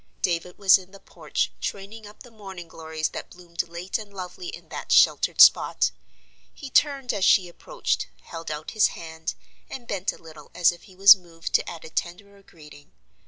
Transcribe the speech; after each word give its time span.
David 0.23 0.57
was 0.57 0.79
in 0.79 0.89
the 0.89 0.99
porch, 0.99 1.51
training 1.61 2.07
up 2.07 2.23
the 2.23 2.31
morning 2.31 2.67
glories 2.67 3.09
that 3.09 3.29
bloomed 3.29 3.61
late 3.67 3.99
and 3.99 4.11
lovely 4.11 4.47
in 4.47 4.69
that 4.69 4.91
sheltered 4.91 5.39
spot. 5.39 5.91
He 6.51 6.71
turned 6.71 7.13
as 7.13 7.23
she 7.23 7.47
approached, 7.47 8.07
held 8.23 8.49
out 8.49 8.71
his 8.71 8.87
hand, 8.97 9.35
and 9.69 9.87
bent 9.87 10.11
a 10.11 10.17
little 10.17 10.49
as 10.55 10.71
if 10.71 10.85
he 10.89 10.95
was 10.95 11.15
moved 11.15 11.53
to 11.53 11.69
add 11.69 11.85
a 11.85 11.89
tenderer 11.91 12.41
greeting. 12.41 12.93